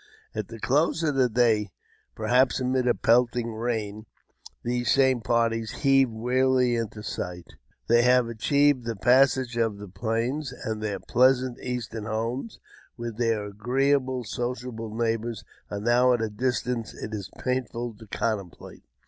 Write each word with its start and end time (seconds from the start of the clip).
At 0.33 0.47
the 0.47 0.59
close 0.59 1.03
of 1.03 1.35
day, 1.35 1.69
perhaps 2.15 2.59
amid 2.59 2.87
a 2.87 2.95
pelting 2.95 3.53
rain, 3.53 4.07
these 4.63 4.89
same 4.91 5.21
parties 5.21 5.81
heave 5.83 6.09
wearily 6.09 6.75
into 6.75 7.03
sight: 7.03 7.53
they 7.87 8.01
have 8.01 8.27
achieved 8.27 8.85
the 8.85 8.95
passage 8.95 9.57
of 9.57 9.77
the 9.77 9.87
Plains, 9.87 10.51
and 10.65 10.81
their 10.81 10.99
pleasant 10.99 11.59
Eastern 11.59 12.05
homes, 12.05 12.57
with 12.97 13.17
their 13.19 13.45
agreeable, 13.45 14.23
sociable 14.23 14.89
neighbours, 14.91 15.43
are 15.69 15.79
now 15.81 16.13
at 16.13 16.21
a 16.23 16.31
distance 16.31 16.95
it 16.95 17.13
is 17.13 17.29
painful 17.37 17.93
to 17.99 18.07
contemplate. 18.07 18.81